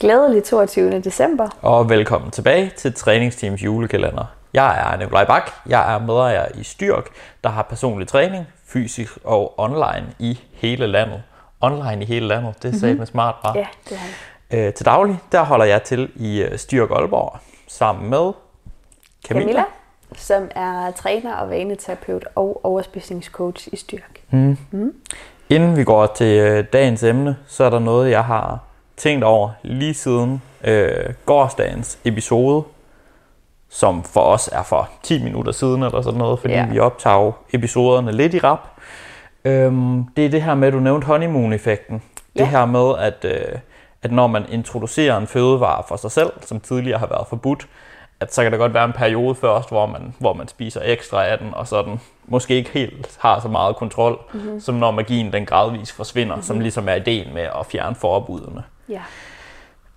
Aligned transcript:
Glædelig 0.00 0.44
22. 0.44 1.00
december. 1.00 1.48
Og 1.62 1.90
velkommen 1.90 2.30
tilbage 2.30 2.72
til 2.76 2.94
Træningsteams 2.94 3.64
julekalender. 3.64 4.24
Jeg 4.54 4.92
er 4.92 4.96
Nikolaj 4.96 5.24
Bak. 5.24 5.50
Jeg 5.68 5.94
er 5.94 5.98
medejer 5.98 6.46
i 6.54 6.62
Styrk, 6.62 7.08
der 7.44 7.50
har 7.50 7.62
personlig 7.62 8.08
træning, 8.08 8.46
fysisk 8.66 9.18
og 9.24 9.60
online 9.60 10.06
i 10.18 10.40
hele 10.52 10.86
landet. 10.86 11.22
Online 11.60 12.02
i 12.02 12.04
hele 12.04 12.26
landet, 12.26 12.62
det 12.62 12.80
sagde 12.80 12.94
mm-hmm. 12.94 13.06
smart, 13.06 13.34
var. 13.42 13.52
Ja, 13.54 13.66
det 13.88 13.92
er 13.92 13.96
han. 14.56 14.66
Øh, 14.66 14.74
til 14.74 14.86
daglig, 14.86 15.18
der 15.32 15.42
holder 15.42 15.64
jeg 15.64 15.82
til 15.82 16.10
i 16.16 16.42
øh, 16.42 16.58
Styrk 16.58 16.90
Aalborg, 16.90 17.38
sammen 17.68 18.10
med 18.10 18.32
Camilla. 19.28 19.52
Camilla, 19.52 19.64
som 20.16 20.50
er 20.54 20.90
træner 20.90 21.34
og 21.34 21.50
vaneterapeut 21.50 22.24
og 22.34 22.60
overspisningscoach 22.64 23.68
i 23.72 23.76
Styrk. 23.76 24.20
Inden 25.50 25.76
vi 25.76 25.84
går 25.84 26.06
til 26.06 26.38
øh, 26.40 26.64
dagens 26.72 27.02
emne, 27.02 27.36
så 27.46 27.64
er 27.64 27.70
der 27.70 27.78
noget, 27.78 28.10
jeg 28.10 28.24
har 28.24 28.67
tænkt 28.98 29.24
over 29.24 29.50
lige 29.62 29.94
siden 29.94 30.42
øh, 30.64 31.14
gårsdagens 31.26 31.98
episode, 32.04 32.64
som 33.70 34.04
for 34.04 34.20
os 34.20 34.48
er 34.52 34.62
for 34.62 34.88
10 35.02 35.24
minutter 35.24 35.52
siden 35.52 35.82
eller 35.82 36.02
sådan 36.02 36.18
noget, 36.18 36.38
fordi 36.40 36.54
Ja. 36.54 36.66
vi 36.66 36.78
optager 36.78 37.32
episoderne 37.52 38.12
lidt 38.12 38.34
i 38.34 38.38
rap. 38.38 38.60
Øhm, 39.44 40.04
det 40.16 40.26
er 40.26 40.30
det 40.30 40.42
her 40.42 40.54
med, 40.54 40.68
at 40.68 40.74
du 40.74 40.80
nævnte 40.80 41.06
honeymoon-effekten. 41.06 42.02
Ja. 42.36 42.40
Det 42.40 42.48
her 42.48 42.66
med, 42.66 42.94
at, 42.98 43.24
øh, 43.24 43.58
at 44.02 44.12
når 44.12 44.26
man 44.26 44.44
introducerer 44.48 45.16
en 45.16 45.26
fødevare 45.26 45.82
for 45.88 45.96
sig 45.96 46.10
selv, 46.10 46.32
som 46.40 46.60
tidligere 46.60 46.98
har 46.98 47.06
været 47.06 47.26
forbudt, 47.28 47.68
at 48.20 48.34
så 48.34 48.42
kan 48.42 48.52
der 48.52 48.58
godt 48.58 48.74
være 48.74 48.84
en 48.84 48.92
periode 48.92 49.34
først, 49.34 49.68
hvor 49.68 49.86
man, 49.86 50.14
hvor 50.18 50.32
man 50.32 50.48
spiser 50.48 50.80
ekstra 50.84 51.26
af 51.26 51.38
den, 51.38 51.54
og 51.54 51.66
så 51.68 51.82
den 51.82 52.00
måske 52.26 52.54
ikke 52.54 52.70
helt 52.70 53.18
har 53.20 53.40
så 53.40 53.48
meget 53.48 53.76
kontrol, 53.76 54.18
mm-hmm. 54.32 54.60
som 54.60 54.74
når 54.74 54.90
magien 54.90 55.32
den 55.32 55.46
gradvist 55.46 55.92
forsvinder, 55.92 56.34
mm-hmm. 56.34 56.46
som 56.46 56.60
ligesom 56.60 56.88
er 56.88 56.94
ideen 56.94 57.34
med 57.34 57.42
at 57.42 57.66
fjerne 57.66 57.94
forbudene. 57.94 58.62
Ja. 58.88 59.00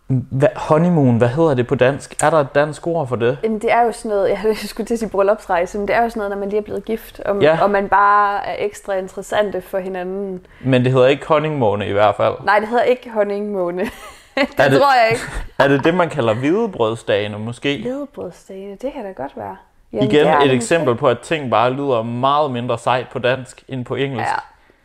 Hva, 0.08 0.48
honeymoon, 0.56 1.18
hvad 1.18 1.28
hedder 1.28 1.54
det 1.54 1.68
på 1.68 1.76
dansk? 1.76 2.24
Er 2.24 2.30
der 2.30 2.38
et 2.38 2.56
dansk 2.56 2.88
ord 2.88 3.08
for 3.08 3.16
det? 3.16 3.38
Jamen, 3.44 3.60
det 3.60 3.72
er 3.72 3.82
jo 3.82 3.92
sådan 3.92 4.10
noget, 4.10 4.30
jeg 4.30 4.56
skulle 4.58 4.88
til 4.88 4.94
at 4.94 5.00
sige 5.00 5.10
bryllupsrejse, 5.10 5.78
men 5.78 5.88
det 5.88 5.96
er 5.96 6.04
jo 6.04 6.10
sådan 6.10 6.20
noget, 6.20 6.30
når 6.32 6.38
man 6.38 6.50
lige 6.50 6.60
er 6.60 6.64
blevet 6.64 6.86
gift, 6.86 7.20
og, 7.20 7.42
Ja. 7.42 7.58
og 7.62 7.70
man 7.72 7.90
bare 7.90 8.48
er 8.48 8.66
ekstra 8.66 8.94
interessante 8.94 9.62
for 9.62 9.80
hinanden. 9.80 10.46
Men 10.62 10.84
det 10.84 10.92
hedder 10.92 11.08
ikke 11.08 11.28
honningmåne 11.28 11.88
i 11.88 11.92
hvert 11.92 12.16
fald. 12.16 12.34
Nej, 12.46 12.60
det 12.60 12.68
hedder 12.68 12.84
ikke 12.84 13.10
honningmåne. 13.10 13.82
det, 14.36 14.48
Er 14.58 14.70
det 14.70 14.80
tror 14.80 14.94
jeg 15.04 15.08
ikke. 15.12 15.24
Er 15.60 15.68
det 15.68 15.84
det, 15.84 15.94
man 15.94 16.10
kalder 16.10 16.34
hvidebrødsdagene 16.34 17.40
måske? 17.40 17.78
Ledebrødsdagene, 17.78 18.76
det 18.82 18.94
kan 18.94 19.04
da 19.06 19.12
godt 19.12 19.38
være. 19.38 19.58
Igen 19.92 20.10
det 20.10 20.22
er 20.28 20.40
et 20.40 20.52
eksempel 20.54 20.96
på, 20.96 21.08
at 21.08 21.20
ting 21.20 21.52
bare 21.52 21.72
lyder 21.72 22.02
meget 22.04 22.52
mindre 22.52 22.78
sejt 22.80 23.10
på 23.10 23.20
dansk 23.20 23.64
end 23.68 23.86
på 23.86 23.96
engelsk. 23.96 24.32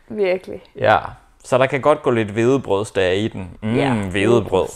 Ja, 0.09 0.15
virkelig. 0.15 0.61
Ja, 0.75 0.97
så 1.47 1.57
der 1.57 1.65
kan 1.65 1.81
godt 1.81 2.01
gå 2.03 2.11
lidt 2.11 2.27
hvedebrødsdage 2.27 3.17
i 3.17 3.27
den. 3.27 3.49
Mm, 3.61 3.75
ja, 3.75 3.93
hvedebrød. 3.93 4.67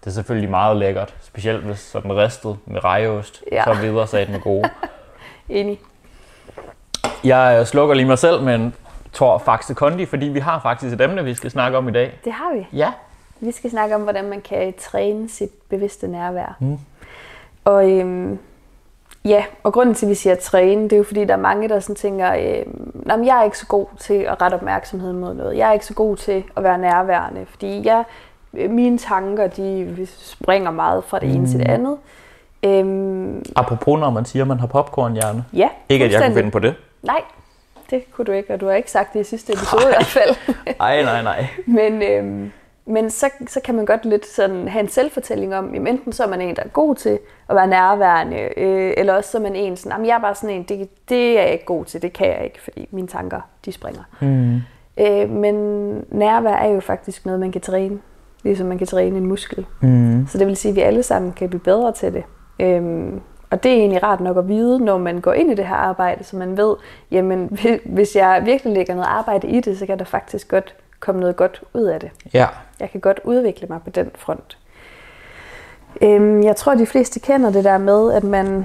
Det 0.00 0.06
er 0.06 0.10
selvfølgelig 0.10 0.50
meget 0.50 0.76
lækkert, 0.76 1.14
specielt 1.22 1.64
hvis 1.64 1.78
sådan 1.78 2.16
ristet 2.16 2.56
med 2.66 2.84
rejeost, 2.84 3.42
Ja. 3.52 3.64
så 3.64 3.74
videre 3.74 4.06
sat 4.06 4.28
den 4.28 4.40
gode. 4.40 4.70
Enig. 5.48 5.80
Jeg 7.24 7.56
øh, 7.60 7.66
slukker 7.66 7.94
lige 7.94 8.06
mig 8.06 8.18
selv 8.18 8.42
med 8.42 8.54
en 8.54 8.74
tår 9.12 9.38
Faxe 9.38 9.74
Kondi, 9.74 10.06
fordi 10.06 10.26
vi 10.26 10.38
har 10.38 10.60
faktisk 10.60 10.94
et 10.94 11.00
emne, 11.00 11.24
vi 11.24 11.34
skal 11.34 11.50
snakke 11.50 11.78
om 11.78 11.88
i 11.88 11.92
dag. 11.92 12.18
Det 12.24 12.32
har 12.32 12.54
vi. 12.54 12.66
Ja. 12.78 12.92
Vi 13.40 13.52
skal 13.52 13.70
snakke 13.70 13.94
om, 13.94 14.00
hvordan 14.02 14.24
man 14.28 14.40
kan 14.40 14.74
træne 14.78 15.28
sit 15.28 15.50
bevidste 15.68 16.08
nærvær. 16.08 16.56
Mm. 16.60 16.78
Og 17.64 17.90
øhm, 17.90 18.38
ja, 19.26 19.44
og 19.62 19.72
grunden 19.72 19.94
til, 19.94 20.06
at 20.06 20.10
vi 20.10 20.14
siger 20.14 20.34
træne, 20.34 20.82
det 20.82 20.92
er 20.92 20.96
jo 20.96 21.02
fordi, 21.02 21.24
der 21.24 21.32
er 21.34 21.38
mange, 21.38 21.68
der 21.68 21.80
sådan 21.80 21.96
tænker, 21.96 22.32
øhm, 22.34 22.90
"Nå, 22.94 23.16
men 23.16 23.26
jeg 23.26 23.38
er 23.40 23.44
ikke 23.44 23.58
så 23.58 23.66
god 23.66 23.86
til 23.98 24.14
at 24.14 24.42
rette 24.42 24.54
opmærksomheden 24.54 25.18
mod 25.18 25.34
noget. 25.34 25.56
Jeg 25.56 25.68
er 25.68 25.72
ikke 25.72 25.86
så 25.86 25.94
god 25.94 26.16
til 26.16 26.44
at 26.56 26.62
være 26.62 26.78
nærværende, 26.78 27.46
fordi 27.50 27.86
jeg, 27.86 28.04
øh, 28.54 28.70
mine 28.70 28.98
tanker, 28.98 29.46
de 29.46 30.06
springer 30.16 30.70
meget 30.70 31.04
fra 31.04 31.18
det 31.18 31.34
ene 31.34 31.46
til 31.48 31.58
det 31.58 31.68
andet. 31.68 31.96
Øhm, 32.62 33.44
Apropos, 33.56 34.00
når 34.00 34.10
man 34.10 34.24
siger, 34.24 34.42
at 34.42 34.48
man 34.48 34.60
har 34.60 34.66
popcornhjerne. 34.66 35.44
ja, 35.52 35.68
Ikke, 35.88 36.04
at 36.04 36.12
jeg 36.12 36.18
kunne 36.20 36.24
fuldstændig. 36.26 36.36
finde 36.36 36.50
på 36.50 36.58
det. 36.58 36.74
Nej, 37.02 37.20
det 37.90 38.12
kunne 38.12 38.24
du 38.24 38.32
ikke, 38.32 38.54
og 38.54 38.60
du 38.60 38.66
har 38.66 38.74
ikke 38.74 38.90
sagt 38.90 39.12
det 39.14 39.20
i 39.20 39.24
sidste 39.24 39.52
episode 39.52 39.82
i 39.82 39.88
hvert 39.88 40.06
fald. 40.06 40.56
Ej, 40.80 41.02
nej, 41.02 41.22
nej. 41.22 41.46
Men, 41.66 42.02
øhm, 42.02 42.52
men 42.86 43.10
så, 43.10 43.30
så 43.46 43.60
kan 43.64 43.74
man 43.74 43.86
godt 43.86 44.04
lidt 44.04 44.26
sådan 44.26 44.68
have 44.68 44.82
en 44.82 44.88
selvfortælling 44.88 45.54
om, 45.54 45.74
jamen 45.74 45.86
enten 45.86 46.12
så 46.12 46.24
er 46.24 46.28
man 46.28 46.40
en, 46.40 46.56
der 46.56 46.62
er 46.62 46.68
god 46.68 46.94
til 46.94 47.18
at 47.48 47.56
være 47.56 47.66
nærværende, 47.66 48.58
øh, 48.58 48.94
eller 48.96 49.14
også 49.14 49.30
så 49.30 49.38
er 49.38 49.42
man 49.42 49.56
en 49.56 49.76
sådan, 49.76 49.92
jamen 49.92 50.06
jeg 50.06 50.14
er 50.14 50.20
bare 50.20 50.34
sådan 50.34 50.56
en, 50.56 50.62
det, 50.62 50.88
det 51.08 51.38
er 51.38 51.42
jeg 51.42 51.52
ikke 51.52 51.64
god 51.64 51.84
til, 51.84 52.02
det 52.02 52.12
kan 52.12 52.26
jeg 52.26 52.44
ikke, 52.44 52.62
fordi 52.62 52.88
mine 52.90 53.08
tanker, 53.08 53.40
de 53.64 53.72
springer. 53.72 54.02
Mm. 54.20 54.60
Øh, 55.04 55.30
men 55.30 55.54
nærvær 56.08 56.54
er 56.54 56.68
jo 56.68 56.80
faktisk 56.80 57.26
noget, 57.26 57.40
man 57.40 57.52
kan 57.52 57.60
træne, 57.60 57.98
ligesom 58.42 58.66
man 58.66 58.78
kan 58.78 58.86
træne 58.86 59.18
en 59.18 59.26
muskel. 59.26 59.66
Mm. 59.80 60.26
Så 60.28 60.38
det 60.38 60.46
vil 60.46 60.56
sige, 60.56 60.70
at 60.70 60.76
vi 60.76 60.80
alle 60.80 61.02
sammen 61.02 61.32
kan 61.32 61.48
blive 61.48 61.60
bedre 61.60 61.92
til 61.92 62.14
det. 62.14 62.24
Øhm, 62.60 63.20
og 63.50 63.62
det 63.62 63.72
er 63.72 63.76
egentlig 63.76 64.02
rart 64.02 64.20
nok 64.20 64.36
at 64.36 64.48
vide, 64.48 64.84
når 64.84 64.98
man 64.98 65.20
går 65.20 65.32
ind 65.32 65.50
i 65.50 65.54
det 65.54 65.66
her 65.66 65.74
arbejde, 65.74 66.24
så 66.24 66.36
man 66.36 66.56
ved, 66.56 66.74
jamen 67.10 67.48
hvi- 67.52 67.80
hvis 67.94 68.16
jeg 68.16 68.42
virkelig 68.44 68.74
lægger 68.74 68.94
noget 68.94 69.08
arbejde 69.08 69.46
i 69.48 69.60
det, 69.60 69.78
så 69.78 69.86
kan 69.86 69.98
der 69.98 70.04
faktisk 70.04 70.48
godt 70.48 70.74
komme 71.00 71.20
noget 71.20 71.36
godt 71.36 71.62
ud 71.74 71.82
af 71.82 72.00
det. 72.00 72.10
Ja. 72.34 72.46
Jeg 72.80 72.90
kan 72.90 73.00
godt 73.00 73.20
udvikle 73.24 73.66
mig 73.70 73.80
på 73.84 73.90
den 73.90 74.10
front. 74.14 74.58
Øhm, 76.02 76.42
jeg 76.42 76.56
tror, 76.56 76.74
de 76.74 76.86
fleste 76.86 77.20
kender 77.20 77.50
det 77.50 77.64
der 77.64 77.78
med, 77.78 78.12
at 78.12 78.24
man 78.24 78.56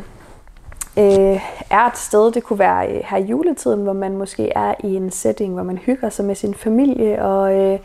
øh, 0.98 1.42
er 1.70 1.88
et 1.88 1.98
sted, 1.98 2.32
det 2.32 2.44
kunne 2.44 2.60
være 2.60 2.88
øh, 2.88 3.02
her 3.06 3.18
i 3.18 3.24
juletiden, 3.24 3.84
hvor 3.84 3.94
man 3.94 4.18
måske 4.18 4.50
er 4.50 4.74
i 4.84 4.96
en 4.96 5.12
setting, 5.12 5.54
hvor 5.54 5.64
man 5.64 5.78
hygger 5.78 6.10
sig 6.10 6.26
med 6.26 6.36
sin 6.36 6.54
familie, 6.54 7.24
og 7.24 7.54
øh, 7.54 7.80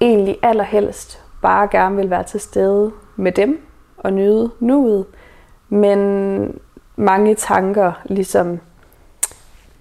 egentlig 0.00 0.38
allerhelst 0.42 1.22
bare 1.42 1.68
gerne 1.68 1.96
vil 1.96 2.10
være 2.10 2.24
til 2.24 2.40
stede 2.40 2.92
med 3.16 3.32
dem 3.32 3.60
og 3.98 4.12
nyde 4.12 4.50
nuet. 4.60 5.06
Men 5.68 6.60
mange 6.96 7.34
tanker 7.34 7.92
ligesom 8.04 8.60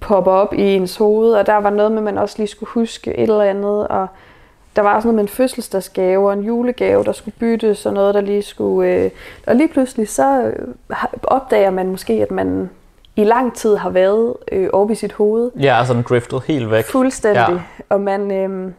popper 0.09 0.31
op 0.31 0.53
i 0.53 0.61
ens 0.75 0.97
hoved, 0.97 1.31
og 1.33 1.45
der 1.45 1.55
var 1.55 1.69
noget 1.69 1.91
med, 1.91 1.97
at 1.99 2.03
man 2.03 2.17
også 2.17 2.35
lige 2.37 2.47
skulle 2.47 2.69
huske 2.69 3.17
et 3.17 3.23
eller 3.23 3.41
andet, 3.43 3.87
og 3.87 4.07
der 4.75 4.81
var 4.81 4.95
også 4.95 5.07
noget 5.07 5.15
med 5.15 5.23
en 5.23 5.27
fødselsdagsgave 5.27 6.27
og 6.27 6.33
en 6.33 6.39
julegave, 6.43 7.03
der 7.03 7.11
skulle 7.11 7.35
byttes, 7.39 7.85
og 7.85 7.93
noget, 7.93 8.15
der 8.15 8.21
lige 8.21 8.41
skulle... 8.41 8.89
Øh, 8.93 9.11
og 9.47 9.55
lige 9.55 9.67
pludselig 9.67 10.09
så 10.09 10.41
øh, 10.41 10.65
opdager 11.23 11.69
man 11.71 11.87
måske, 11.87 12.13
at 12.13 12.31
man 12.31 12.69
i 13.15 13.23
lang 13.23 13.55
tid 13.55 13.75
har 13.75 13.89
været 13.89 14.33
øh, 14.51 14.69
oppe 14.73 14.93
i 14.93 14.95
sit 14.95 15.13
hoved, 15.13 15.51
Jeg 15.59 15.79
er 15.79 15.83
sådan 15.83 16.01
driftet 16.03 16.43
helt 16.43 16.71
væk. 16.71 16.85
fuldstændig, 16.85 17.39
Ja. 17.49 17.51
ja. 17.53 17.59
og 17.89 18.01
man 18.01 18.31
øh, 18.31 18.71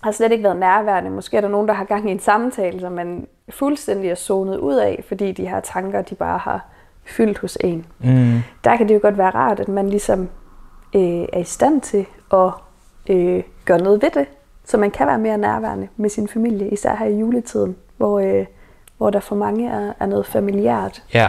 har 0.00 0.12
slet 0.12 0.32
ikke 0.32 0.44
været 0.44 0.56
nærværende. 0.56 1.10
Måske 1.10 1.36
er 1.36 1.40
der 1.40 1.48
nogen, 1.48 1.68
der 1.68 1.74
har 1.74 1.84
gang 1.84 2.08
i 2.08 2.12
en 2.12 2.20
samtale, 2.20 2.80
som 2.80 2.92
man 2.92 3.26
fuldstændig 3.50 4.10
er 4.10 4.14
zonet 4.14 4.56
ud 4.56 4.74
af, 4.74 5.04
fordi 5.08 5.32
de 5.32 5.46
her 5.48 5.60
tanker, 5.60 6.02
de 6.02 6.14
bare 6.14 6.38
har 6.38 6.64
fyldt 7.04 7.38
hos 7.38 7.58
en. 7.60 7.86
Mm. 7.98 8.42
Der 8.64 8.76
kan 8.76 8.88
det 8.88 8.94
jo 8.94 8.98
godt 9.02 9.18
være 9.18 9.30
rart, 9.30 9.60
at 9.60 9.68
man 9.68 9.88
ligesom 9.90 10.28
øh, 10.94 11.26
er 11.32 11.38
i 11.38 11.44
stand 11.44 11.80
til 11.80 12.06
at 12.32 12.50
øh, 13.08 13.42
gøre 13.64 13.78
noget 13.78 14.02
ved 14.02 14.10
det, 14.10 14.26
så 14.64 14.76
man 14.76 14.90
kan 14.90 15.06
være 15.06 15.18
mere 15.18 15.38
nærværende 15.38 15.88
med 15.96 16.10
sin 16.10 16.28
familie, 16.28 16.68
især 16.68 16.96
her 16.96 17.06
i 17.06 17.18
juletiden, 17.18 17.76
hvor, 17.96 18.20
øh, 18.20 18.46
hvor 18.98 19.10
der 19.10 19.20
for 19.20 19.36
mange 19.36 19.70
er, 19.70 19.92
er 20.00 20.06
noget 20.06 20.26
familiært. 20.26 21.02
Ja. 21.14 21.28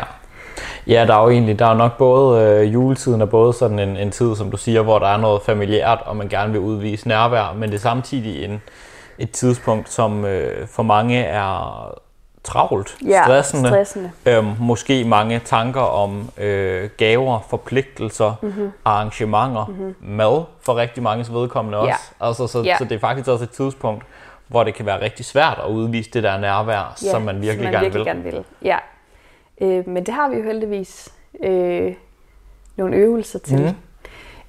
Ja, 0.87 1.05
der 1.07 1.15
er 1.15 1.23
jo 1.23 1.29
egentlig, 1.29 1.59
der 1.59 1.65
er 1.65 1.71
jo 1.71 1.77
nok 1.77 1.97
både 1.97 2.43
øh, 2.43 2.73
juletiden 2.73 3.21
og 3.21 3.29
både 3.29 3.53
sådan 3.53 3.79
en, 3.79 3.97
en 3.97 4.11
tid, 4.11 4.35
som 4.35 4.51
du 4.51 4.57
siger, 4.57 4.81
hvor 4.81 4.99
der 4.99 5.07
er 5.07 5.17
noget 5.17 5.41
familiært, 5.41 5.99
og 6.05 6.15
man 6.15 6.29
gerne 6.29 6.51
vil 6.51 6.61
udvise 6.61 7.07
nærvær, 7.07 7.53
men 7.57 7.69
det 7.69 7.75
er 7.75 7.81
samtidig 7.81 8.45
en, 8.45 8.61
et 9.17 9.31
tidspunkt, 9.31 9.89
som 9.89 10.25
øh, 10.25 10.67
for 10.67 10.83
mange 10.83 11.23
er 11.23 11.93
travlt, 12.43 12.97
Ja, 13.05 13.23
stressende. 13.23 13.69
stressende. 13.69 14.11
Øhm, 14.25 14.45
måske 14.59 15.03
mange 15.03 15.39
tanker 15.45 15.81
om 15.81 16.29
øh, 16.37 16.89
gaver, 16.97 17.39
forpligtelser, 17.49 18.33
Mhm. 18.41 18.51
mm-hmm. 18.51 18.71
arrangementer, 18.85 19.65
mm-hmm. 19.65 19.95
mad 19.99 20.43
for 20.61 20.75
rigtig 20.75 21.03
mange 21.03 21.25
vedkommende 21.33 21.77
også. 21.77 21.89
Ja. 22.21 22.27
Altså, 22.27 22.47
så, 22.47 22.61
Ja. 22.61 22.77
så 22.77 22.83
det 22.83 22.91
er 22.91 22.99
faktisk 22.99 23.27
også 23.29 23.43
et 23.43 23.49
tidspunkt, 23.49 24.03
hvor 24.47 24.63
det 24.63 24.73
kan 24.73 24.85
være 24.85 25.01
rigtig 25.01 25.25
svært 25.25 25.59
at 25.65 25.69
udvise 25.69 26.11
det 26.11 26.23
der 26.23 26.37
nærvær, 26.37 26.95
ja, 27.03 27.09
som 27.11 27.21
man 27.21 27.41
virkelig, 27.41 27.53
som 27.55 27.63
man 27.63 27.71
gerne 27.73 27.83
virkelig 27.83 27.99
vil. 27.99 28.05
gerne 28.05 28.23
vil. 28.23 28.43
Ja. 28.61 28.77
Øh, 29.61 29.87
men 29.89 30.05
det 30.05 30.13
har 30.13 30.29
vi 30.29 30.35
jo 30.35 30.43
heldigvis 30.43 31.09
øh, 31.43 31.93
nogle 32.75 32.95
øvelser 32.95 33.39
til. 33.39 33.75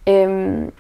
Mm. 0.06 0.12
Øhm, 0.12 0.72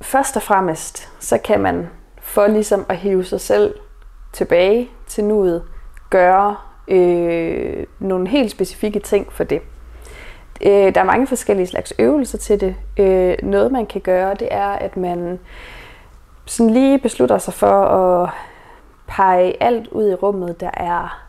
først 0.00 0.36
og 0.36 0.42
fremmest, 0.42 1.08
så 1.20 1.38
kan 1.38 1.60
man 1.60 1.88
for 2.20 2.46
ligesom 2.46 2.86
at 2.88 2.96
hive 2.96 3.24
sig 3.24 3.40
selv 3.40 3.74
tilbage 4.32 4.88
til 5.06 5.24
nuet, 5.24 5.62
gøre 6.10 6.56
øh, 6.88 7.86
nogle 7.98 8.28
helt 8.28 8.50
specifikke 8.50 8.98
ting 8.98 9.32
for 9.32 9.44
det. 9.44 9.60
Øh, 10.66 10.94
der 10.94 11.00
er 11.00 11.04
mange 11.04 11.26
forskellige 11.26 11.66
slags 11.66 11.92
øvelser 11.98 12.38
til 12.38 12.60
det. 12.60 12.74
Øh, 12.96 13.34
noget 13.42 13.72
man 13.72 13.86
kan 13.86 14.00
gøre, 14.00 14.34
det 14.34 14.48
er, 14.50 14.68
at 14.68 14.96
man 14.96 15.38
sådan 16.46 16.70
lige 16.72 16.98
beslutter 16.98 17.38
sig 17.38 17.54
for 17.54 17.84
at 17.84 18.30
pege 19.06 19.62
alt 19.62 19.88
ud 19.88 20.10
i 20.10 20.14
rummet, 20.14 20.60
der 20.60 20.70
er, 20.74 21.20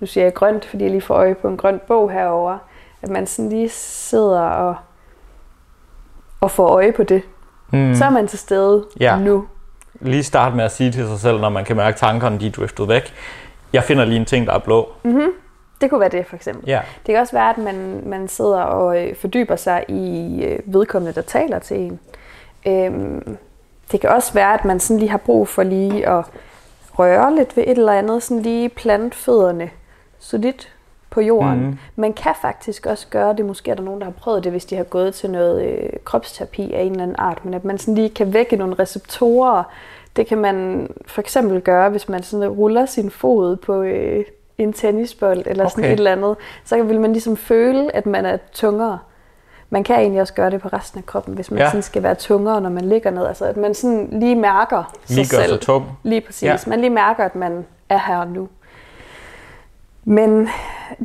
nu 0.00 0.06
siger 0.06 0.24
jeg 0.24 0.34
grønt, 0.34 0.64
fordi 0.64 0.82
jeg 0.84 0.90
lige 0.90 1.00
får 1.00 1.14
øje 1.14 1.34
på 1.34 1.48
en 1.48 1.56
grøn 1.56 1.80
bog 1.88 2.10
herover, 2.10 2.58
at 3.02 3.08
man 3.08 3.26
sådan 3.26 3.48
lige 3.48 3.68
sidder 3.68 4.40
og, 4.42 4.76
og 6.40 6.50
får 6.50 6.68
øje 6.68 6.92
på 6.92 7.02
det. 7.02 7.22
Mm. 7.70 7.94
Så 7.94 8.04
er 8.04 8.10
man 8.10 8.26
til 8.28 8.38
stede 8.38 8.84
Ja. 9.00 9.18
nu. 9.18 9.46
Lige 10.00 10.22
starte 10.24 10.56
med 10.56 10.64
at 10.64 10.72
sige 10.72 10.92
til 10.92 11.06
sig 11.08 11.18
selv, 11.18 11.40
når 11.40 11.48
man 11.48 11.64
kan 11.64 11.76
mærke, 11.76 11.98
tankerne 11.98 12.40
de 12.40 12.46
er 12.46 12.50
driftet 12.50 12.88
væk. 12.88 13.12
Jeg 13.76 13.84
finder 13.84 14.04
lige 14.04 14.18
en 14.18 14.24
ting, 14.24 14.46
der 14.46 14.52
er 14.52 14.58
blå. 14.58 14.88
Mm-hmm. 15.02 15.32
Det 15.80 15.90
kunne 15.90 16.00
være 16.00 16.08
det, 16.08 16.26
for 16.26 16.36
eksempel. 16.36 16.68
Ja. 16.68 16.80
Det 17.06 17.12
kan 17.12 17.20
også 17.20 17.32
være, 17.32 17.50
at 17.50 17.58
man, 17.58 18.02
man 18.06 18.28
sidder 18.28 18.60
og 18.60 19.02
øh, 19.02 19.16
fordyber 19.16 19.56
sig 19.56 19.84
i 19.88 20.44
øh, 20.44 20.58
vedkommende, 20.64 21.14
der 21.14 21.22
taler 21.22 21.58
til 21.58 21.76
en. 21.76 22.00
Øhm, 22.66 23.36
det 23.92 24.00
kan 24.00 24.10
også 24.10 24.32
være, 24.34 24.54
at 24.54 24.64
man 24.64 24.80
sådan 24.80 24.98
lige 24.98 25.10
har 25.10 25.18
brug 25.18 25.48
for 25.48 25.62
lige 25.62 26.08
at 26.08 26.24
røre 26.98 27.34
lidt 27.34 27.56
ved 27.56 27.64
et 27.66 27.78
eller 27.78 27.92
andet, 27.92 28.22
sådan 28.22 28.42
lige 28.42 28.68
plante 28.68 29.16
fødderne 29.16 29.70
solidt 30.18 30.72
på 31.10 31.20
jorden. 31.20 31.60
Mhm. 31.60 31.78
Man 31.96 32.12
kan 32.12 32.34
faktisk 32.42 32.86
også 32.86 33.06
gøre 33.10 33.36
det, 33.36 33.44
måske 33.44 33.70
er 33.70 33.74
der 33.74 33.82
nogen, 33.82 34.00
der 34.00 34.04
har 34.04 34.12
prøvet 34.12 34.44
det, 34.44 34.52
hvis 34.52 34.64
de 34.64 34.76
har 34.76 34.84
gået 34.84 35.14
til 35.14 35.30
noget 35.30 35.64
øh, 35.64 35.90
kropsterapi 36.04 36.72
af 36.72 36.82
en 36.82 36.90
eller 36.90 37.02
anden 37.02 37.16
art, 37.18 37.44
men 37.44 37.54
at 37.54 37.64
man 37.64 37.78
sådan 37.78 37.94
lige 37.94 38.10
kan 38.10 38.32
vække 38.32 38.56
nogle 38.56 38.74
receptorer. 38.74 39.62
Det 40.16 40.26
kan 40.26 40.38
man 40.38 40.88
for 41.06 41.20
eksempel 41.20 41.60
gøre, 41.60 41.90
hvis 41.90 42.08
man 42.08 42.22
sådan 42.22 42.48
ruller 42.48 42.86
sin 42.86 43.10
fod 43.10 43.56
på 43.56 43.82
øh, 43.82 44.24
en 44.58 44.72
tennisbold 44.72 45.42
eller 45.46 45.68
sådan 45.68 45.84
Okay. 45.84 45.92
et 45.92 45.96
eller 45.98 46.12
andet. 46.12 46.36
Så 46.64 46.82
vil 46.82 47.00
man 47.00 47.12
ligesom 47.12 47.36
føle, 47.36 47.96
at 47.96 48.06
man 48.06 48.26
er 48.26 48.36
tungere. 48.52 48.98
Man 49.70 49.84
kan 49.84 49.96
egentlig 49.96 50.20
også 50.20 50.34
gøre 50.34 50.50
det 50.50 50.60
på 50.60 50.68
resten 50.68 50.98
af 50.98 51.06
kroppen, 51.06 51.34
hvis 51.34 51.50
man 51.50 51.60
Ja. 51.60 51.66
sådan 51.66 51.82
skal 51.82 52.02
være 52.02 52.14
tungere, 52.14 52.60
når 52.60 52.70
man 52.70 52.84
ligger 52.84 53.10
ned. 53.10 53.26
Altså 53.26 53.44
at 53.44 53.56
man 53.56 53.74
sådan 53.74 54.08
lige 54.12 54.34
mærker 54.36 54.94
sig 55.04 55.16
Lige 55.16 55.28
gør 55.36 55.42
selv. 55.42 55.52
sig 55.52 55.60
tung. 55.60 55.84
Lige 56.02 56.20
præcis. 56.20 56.42
Ja. 56.42 56.56
Man 56.66 56.80
lige 56.80 56.90
mærker, 56.90 57.24
at 57.24 57.34
man 57.36 57.64
er 57.88 57.98
her 58.06 58.24
nu. 58.24 58.48
Men 60.04 60.48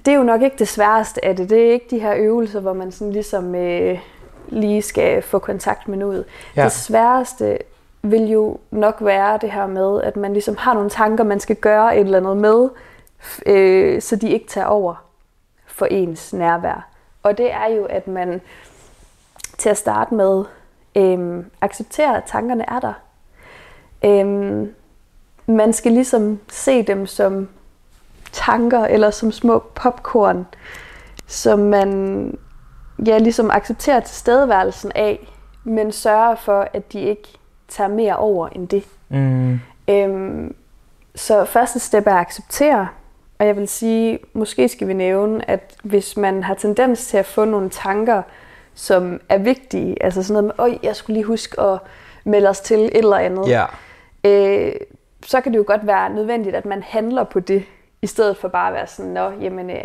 det 0.06 0.08
er 0.08 0.16
jo 0.16 0.24
nok 0.24 0.42
ikke 0.42 0.56
det 0.60 0.68
sværeste 0.68 1.25
af 1.25 1.36
det. 1.36 1.50
Det 1.50 1.68
er 1.68 1.72
ikke 1.72 1.86
de 1.90 2.00
her 2.00 2.13
øvelser, 2.18 2.60
hvor 2.60 2.74
man 2.74 2.92
sådan 2.92 3.13
ligesom 3.13 3.56
øh, 3.56 4.00
lige 4.48 4.81
skal 4.81 5.22
få 5.22 5.40
kontakt 5.40 5.88
med. 5.88 5.98
Ja. 6.56 6.62
Ja. 6.62 6.63
Det 6.63 6.72
sværeste 6.72 7.58
vil 8.01 8.30
jo 8.30 8.57
nok 8.71 8.98
være 9.01 9.38
det 9.42 9.51
her 9.51 9.68
med, 9.68 10.01
at 10.01 10.18
man 10.18 10.33
ligesom 10.33 10.57
har 10.57 10.74
nogle 10.74 10.89
tanker, 10.89 11.24
man 11.24 11.39
skal 11.39 11.56
gøre 11.56 11.98
et 11.98 12.01
eller 12.01 12.18
andet 12.18 12.38
med, 12.38 12.69
øh, 13.45 14.01
så 14.01 14.15
de 14.15 14.30
ikke 14.30 14.48
tager 14.48 14.68
over 14.68 14.95
for 15.68 15.86
ens 15.86 16.33
nærvær. 16.33 16.88
Og 17.24 17.38
det 17.38 17.53
er 17.53 17.68
jo, 17.68 17.86
at 17.86 18.07
man 18.07 18.42
til 19.57 19.69
at 19.69 19.77
starte 19.77 20.13
med 20.13 20.45
øh, 20.95 21.44
accepterer, 21.62 22.13
at 22.13 22.24
tankerne 22.24 22.65
er 22.68 22.80
der. 22.80 22.94
Øh, 24.06 24.68
man 25.45 25.74
skal 25.74 25.92
ligesom 25.92 26.39
se 26.50 26.83
dem 26.83 27.07
som 27.07 27.50
tanker 28.31 28.86
eller 28.86 29.12
som 29.12 29.31
små 29.31 29.59
popcorn, 29.75 30.48
som 31.27 31.59
man 31.59 32.38
ja, 33.06 33.18
ligesom 33.18 33.51
accepterer 33.51 34.00
tilstedeværelsen 34.00 34.92
af, 34.95 35.27
men 35.63 35.92
sørger 35.92 36.36
for, 36.36 36.68
at 36.74 36.94
de 36.94 37.00
ikke 37.00 37.38
tager 37.72 37.88
mere 37.88 38.16
over 38.16 38.48
end 38.48 38.68
det. 38.68 38.84
Mm. 39.10 39.60
Øhm, 39.88 40.56
så 41.16 41.46
første 41.46 41.80
step 41.80 42.08
er 42.08 42.12
at 42.14 42.20
acceptere, 42.20 42.88
og 43.40 43.46
jeg 43.48 43.58
vil 43.58 43.68
sige, 43.68 44.20
måske 44.34 44.68
skal 44.70 44.88
vi 44.88 44.94
nævne, 44.94 45.50
at 45.50 45.76
hvis 45.84 46.18
man 46.18 46.44
har 46.44 46.54
tendens 46.54 47.08
til 47.08 47.18
at 47.18 47.26
få 47.26 47.46
nogle 47.46 47.70
tanker, 47.70 48.22
som 48.74 49.22
er 49.30 49.38
vigtige, 49.38 50.04
altså 50.04 50.24
sådan 50.24 50.34
noget 50.44 50.46
med, 50.58 50.66
øj, 50.66 50.78
jeg 50.84 50.96
skulle 50.96 51.14
lige 51.14 51.26
huske 51.26 51.62
at 51.62 51.80
melde 52.24 52.50
os 52.50 52.60
til 52.60 52.80
et 52.80 52.98
eller 52.98 53.18
andet, 53.18 53.48
Ja. 53.50 53.66
øh, 54.24 54.74
så 55.26 55.42
kan 55.42 55.52
det 55.52 55.58
jo 55.58 55.64
godt 55.68 55.88
være 55.88 56.10
nødvendigt, 56.10 56.56
at 56.56 56.66
man 56.66 56.84
handler 56.84 57.24
på 57.24 57.40
det, 57.40 57.64
i 58.02 58.08
stedet 58.08 58.38
for 58.38 58.48
bare 58.48 58.68
at 58.68 58.74
være 58.74 58.88
sådan, 58.88 59.12
nå, 59.12 59.32
jamen, 59.42 59.70
øh, 59.70 59.84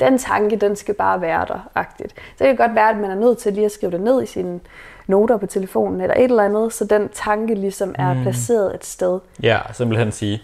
den 0.00 0.18
tanke, 0.18 0.56
den 0.56 0.76
skal 0.76 0.94
bare 0.94 1.20
være 1.20 1.44
der, 1.48 1.70
agtigt. 1.74 2.12
Så 2.12 2.44
det 2.44 2.46
kan 2.46 2.66
godt 2.66 2.74
være, 2.74 2.90
at 2.90 2.96
man 2.96 3.10
er 3.10 3.14
nødt 3.14 3.38
til 3.38 3.52
lige 3.52 3.64
at 3.64 3.72
skrive 3.72 3.92
det 3.92 4.00
ned 4.00 4.22
i 4.22 4.26
sine 4.26 4.60
noter 5.06 5.36
på 5.36 5.46
telefonen, 5.46 6.00
eller 6.00 6.14
et 6.16 6.24
eller 6.24 6.42
andet, 6.42 6.72
så 6.72 6.84
den 6.84 7.08
tanke 7.14 7.54
ligesom 7.54 7.94
er 7.98 8.14
Mm. 8.14 8.22
placeret 8.22 8.74
et 8.74 8.84
sted. 8.84 9.18
Ja, 9.42 9.58
simpelthen 9.72 10.12
sige, 10.12 10.42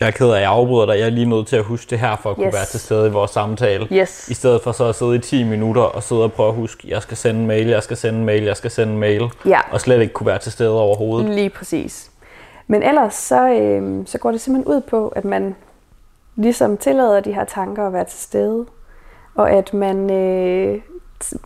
jeg 0.00 0.06
er 0.06 0.10
ked 0.10 0.30
af, 0.30 0.34
at 0.36 0.40
jeg 0.42 0.50
afbryder 0.50 0.86
dig. 0.86 0.98
Jeg 0.98 1.06
er 1.06 1.10
lige 1.10 1.26
nødt 1.26 1.46
til 1.46 1.56
at 1.56 1.64
huske 1.64 1.90
det 1.90 1.98
her, 1.98 2.16
for 2.16 2.30
at 2.30 2.36
kunne 2.36 2.46
Yes. 2.46 2.54
være 2.54 2.64
til 2.64 2.80
stede 2.80 3.06
i 3.08 3.10
vores 3.10 3.30
samtale. 3.30 3.86
Yes. 3.92 4.28
I 4.28 4.34
stedet 4.34 4.62
for 4.62 4.72
så 4.72 4.84
at 4.84 4.94
sidde 4.94 5.16
i 5.16 5.18
10 5.18 5.44
minutter 5.44 5.82
og 5.82 6.02
sidde 6.02 6.24
og 6.24 6.32
prøve 6.32 6.48
at 6.48 6.54
huske, 6.54 6.88
jeg 6.90 7.02
skal 7.02 7.16
sende 7.16 7.40
en 7.40 7.46
mail, 7.46 7.66
jeg 7.66 7.82
skal 7.82 7.96
sende 7.96 8.18
en 8.18 8.24
mail, 8.26 8.42
jeg 8.42 8.56
skal 8.56 8.70
sende 8.70 8.92
en 8.92 8.98
mail. 8.98 9.22
Ja. 9.46 9.60
Og 9.72 9.80
slet 9.80 10.00
ikke 10.00 10.12
kunne 10.12 10.26
være 10.26 10.38
til 10.38 10.52
stede 10.52 10.80
overhovedet. 10.80 11.30
Lige 11.30 11.50
præcis. 11.50 12.10
Men 12.66 12.82
ellers 12.82 13.14
så, 13.14 13.48
øh, 13.48 14.06
så 14.06 14.18
går 14.18 14.30
det 14.30 14.40
simpelthen 14.40 14.74
ud 14.74 14.80
på, 14.80 15.08
at 15.08 15.24
man 15.24 15.54
ligesom 16.36 16.76
tillader 16.76 17.20
de 17.20 17.32
her 17.32 17.44
tanker 17.44 17.86
at 17.86 17.92
være 17.92 18.04
til 18.04 18.18
stede, 18.18 18.66
og 19.34 19.50
at 19.50 19.74
man 19.74 20.10
øh, 20.10 20.80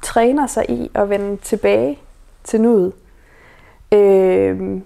træner 0.02 0.46
sig 0.46 0.70
i 0.70 0.90
at 0.94 1.10
vende 1.10 1.36
tilbage 1.36 1.98
til 2.44 2.60
nuet. 2.60 2.92
Øh, 3.92 4.80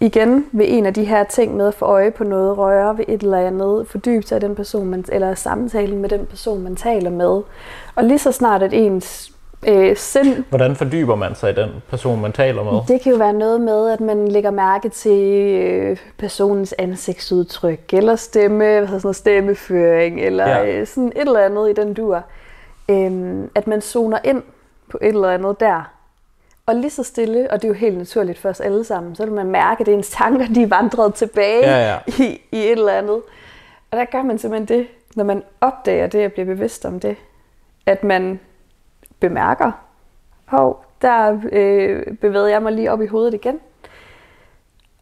igen 0.00 0.46
ved 0.52 0.64
en 0.68 0.86
af 0.86 0.94
de 0.94 1.04
her 1.04 1.24
ting 1.24 1.56
med 1.56 1.68
at 1.68 1.74
få 1.74 1.84
øje 1.84 2.10
på 2.10 2.24
noget, 2.24 2.58
røre 2.58 2.98
ved 2.98 3.04
et 3.08 3.22
eller 3.22 3.38
andet, 3.38 3.86
fordybe 3.88 4.26
sig 4.26 4.40
den 4.40 4.54
person, 4.54 4.86
man, 4.88 5.04
eller 5.12 5.34
samtalen 5.34 5.98
med 5.98 6.08
den 6.08 6.26
person, 6.26 6.62
man 6.62 6.76
taler 6.76 7.10
med. 7.10 7.42
Og 7.96 8.04
lige 8.04 8.18
så 8.18 8.32
snart, 8.32 8.62
at 8.62 8.72
ens 8.72 9.32
øh, 9.68 9.96
sind 9.96 10.44
Hvordan 10.48 10.76
fordyber 10.76 11.14
man 11.14 11.34
sig 11.34 11.50
i 11.50 11.54
den 11.54 11.68
person, 11.90 12.20
man 12.20 12.32
taler 12.32 12.64
med? 12.64 12.80
det 12.88 13.00
kan 13.02 13.12
jo 13.12 13.18
være 13.18 13.32
noget 13.32 13.60
med, 13.60 13.90
at 13.90 14.00
man 14.00 14.28
lægger 14.28 14.50
mærke 14.50 14.88
til 14.88 15.52
øh, 15.54 15.96
personens 16.18 16.74
ansigtsudtryk, 16.78 17.80
eller 17.94 18.16
stemme, 18.16 18.64
hvad 18.64 18.86
sådan 18.86 19.00
noget, 19.04 19.16
stemmeføring, 19.16 20.20
eller 20.20 20.48
Ja. 20.48 20.66
øh, 20.80 20.86
sådan 20.86 21.12
et 21.16 21.20
eller 21.20 21.40
andet 21.40 21.70
i 21.70 21.72
den 21.72 21.94
dur. 21.94 22.22
Øhm, 22.88 23.50
at 23.54 23.66
man 23.66 23.80
zoner 23.80 24.18
ind 24.24 24.42
på 24.90 24.98
et 25.02 25.08
eller 25.08 25.28
andet 25.30 25.60
der. 25.60 25.90
Og 26.70 26.76
lige 26.76 26.90
så 26.90 27.02
stille, 27.02 27.50
og 27.50 27.62
det 27.62 27.64
er 27.64 27.68
jo 27.68 27.74
helt 27.74 27.98
naturligt 27.98 28.38
for 28.38 28.48
os 28.48 28.60
alle 28.60 28.84
sammen, 28.84 29.14
så 29.14 29.24
vil 29.24 29.32
man 29.34 29.46
mærke, 29.46 29.80
at 29.80 29.88
ens 29.88 30.10
tanker 30.10 30.46
de 30.46 30.62
er 30.62 30.66
vandret 30.66 31.14
tilbage 31.14 31.66
Ja, 31.66 31.90
ja. 31.90 31.98
I, 32.06 32.40
i 32.52 32.58
et 32.58 32.70
eller 32.70 32.92
andet. 32.92 33.22
Og 33.90 33.98
der 33.98 34.04
gør 34.04 34.22
man 34.22 34.38
simpelthen 34.38 34.78
det, 34.78 34.86
når 35.16 35.24
man 35.24 35.42
opdager 35.60 36.06
det 36.06 36.26
og 36.26 36.32
bliver 36.32 36.46
bevidst 36.46 36.84
om 36.84 37.00
det, 37.00 37.16
at 37.86 38.04
man 38.04 38.40
bemærker, 39.20 39.72
hov, 40.44 40.84
der 41.02 41.40
øh, 41.52 42.16
bevæger 42.16 42.46
jeg 42.48 42.62
mig 42.62 42.72
lige 42.72 42.92
op 42.92 43.02
i 43.02 43.06
hovedet 43.06 43.34
igen. 43.34 43.60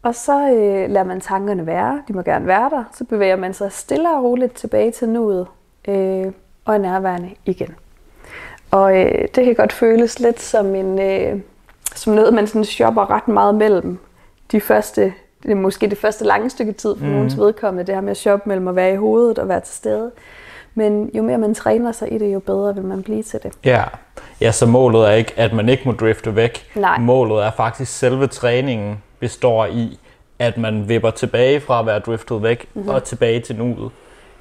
Og 0.02 0.14
så 0.14 0.50
øh, 0.50 0.90
lader 0.90 1.04
man 1.04 1.20
tankerne 1.20 1.66
være, 1.66 2.02
de 2.08 2.12
må 2.12 2.22
gerne 2.22 2.46
være 2.46 2.70
der, 2.70 2.84
så 2.92 3.04
bevæger 3.04 3.36
man 3.36 3.54
sig 3.54 3.72
stille 3.72 4.10
og 4.10 4.24
roligt 4.24 4.54
tilbage 4.54 4.90
til 4.90 5.08
nuet 5.08 5.46
øh, 5.88 6.32
og 6.64 6.74
er 6.74 6.78
nærværende 6.78 7.30
igen. 7.44 7.74
Og 8.70 9.00
øh, 9.00 9.28
det 9.34 9.44
kan 9.44 9.54
godt 9.54 9.72
føles 9.72 10.20
lidt 10.20 10.40
som, 10.40 10.74
en, 10.74 10.98
øh, 11.00 11.40
som 11.98 12.12
noget, 12.12 12.34
man 12.34 12.46
sådan 12.46 12.64
shopper 12.64 13.10
ret 13.10 13.28
meget 13.28 13.54
mellem 13.54 13.98
de 14.52 14.60
første, 14.60 15.12
det 15.42 15.50
er 15.50 15.54
måske 15.54 15.86
det 15.90 15.98
første 15.98 16.24
lange 16.24 16.50
stykke 16.50 16.72
tid 16.72 16.96
for 16.96 17.04
mm. 17.04 17.10
nogens 17.12 17.38
vedkommende, 17.38 17.86
det 17.86 17.94
her 17.94 18.02
med 18.02 18.10
at 18.10 18.16
shoppe 18.16 18.48
mellem 18.48 18.68
at 18.68 18.76
være 18.76 18.92
i 18.92 18.96
hovedet 18.96 19.38
og 19.38 19.48
være 19.48 19.60
til 19.60 19.74
stede. 19.74 20.10
Men 20.74 21.10
jo 21.14 21.22
mere 21.22 21.38
man 21.38 21.54
træner 21.54 21.92
sig 21.92 22.12
i 22.12 22.18
det, 22.18 22.32
jo 22.34 22.38
bedre 22.38 22.74
vil 22.74 22.84
man 22.84 23.02
blive 23.02 23.22
til 23.22 23.40
det. 23.42 23.52
Ja. 23.64 23.84
ja, 24.40 24.52
så 24.52 24.66
målet 24.66 25.08
er 25.08 25.12
ikke, 25.12 25.32
at 25.36 25.52
man 25.52 25.68
ikke 25.68 25.82
må 25.86 25.92
drifte 25.92 26.36
væk. 26.36 26.66
Nej. 26.76 26.98
Målet 26.98 27.44
er 27.44 27.50
faktisk, 27.50 27.98
selve 27.98 28.26
træningen 28.26 29.02
består 29.20 29.66
i, 29.66 29.98
at 30.38 30.58
man 30.58 30.88
vipper 30.88 31.10
tilbage 31.10 31.60
fra 31.60 31.80
at 31.80 31.86
være 31.86 31.98
driftet 31.98 32.42
væk 32.42 32.58
Mhm. 32.74 32.80
mm-hmm. 32.82 32.94
og 32.94 33.04
tilbage 33.04 33.40
til 33.40 33.56
nuet. 33.56 33.90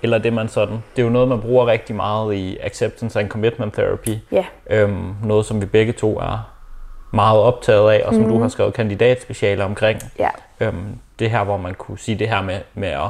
Eller 0.04 0.18
det 0.18 0.34
man 0.34 0.48
sådan. 0.48 0.78
Det 0.96 1.02
er 1.02 1.06
jo 1.06 1.10
noget, 1.12 1.28
man 1.28 1.42
bruger 1.42 1.68
rigtig 1.68 1.96
meget 1.96 2.34
i 2.34 2.58
acceptance 2.64 3.20
and 3.20 3.30
commitment 3.30 3.74
therapy. 3.74 4.10
Ja, 4.32 4.46
Øhm, 4.70 5.14
noget, 5.24 5.46
som 5.46 5.62
vi 5.62 5.66
begge 5.66 5.94
to 5.94 6.18
er 6.20 6.50
meget 7.12 7.40
optaget 7.40 7.92
af, 7.92 8.02
og 8.06 8.14
som 8.14 8.24
mm. 8.24 8.30
du 8.30 8.42
har 8.42 8.50
skrevet 8.50 8.74
kandidatspeciale 8.74 9.64
omkring. 9.64 10.00
ja, 10.20 10.30
Øhm, 10.60 11.00
det 11.20 11.30
her, 11.32 11.44
hvor 11.44 11.58
man 11.58 11.74
kunne 11.74 12.00
sige 12.00 12.20
det 12.20 12.30
her 12.30 12.42
med, 12.42 12.60
med 12.74 12.88
at, 12.90 13.10